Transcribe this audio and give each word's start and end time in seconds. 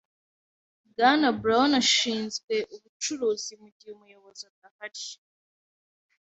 Bwana 0.89 1.27
Brown 1.41 1.71
ashinzwe 1.81 2.53
ubucuruzi 2.75 3.51
mugihe 3.61 3.91
umuyobozi 3.93 4.41
adahari. 4.51 5.03